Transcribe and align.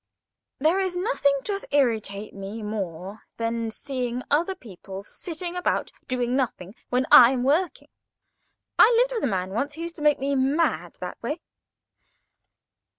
There 0.57 0.79
is 0.79 0.95
nothing 0.95 1.37
does 1.43 1.63
irritate 1.69 2.33
me 2.33 2.63
more 2.63 3.21
than 3.37 3.69
seeing 3.69 4.23
other 4.31 4.55
people 4.55 5.03
sitting 5.03 5.55
about 5.55 5.91
doing 6.07 6.35
nothing 6.35 6.73
when 6.89 7.05
I'm 7.11 7.43
working. 7.43 7.89
I 8.79 8.91
lived 8.97 9.11
with 9.11 9.23
a 9.23 9.27
man 9.27 9.51
once 9.51 9.75
who 9.75 9.81
used 9.81 9.97
to 9.97 10.01
make 10.01 10.17
me 10.17 10.33
mad 10.33 10.97
that 11.01 11.21
way. 11.21 11.39